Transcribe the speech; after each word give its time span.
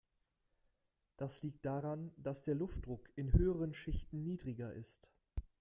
Das 1.17 1.43
liegt 1.43 1.63
daran, 1.63 2.11
dass 2.17 2.41
der 2.41 2.55
Luftdruck 2.55 3.07
in 3.15 3.33
höheren 3.33 3.75
Schichten 3.75 4.23
niedriger 4.23 4.73
ist. 4.73 5.07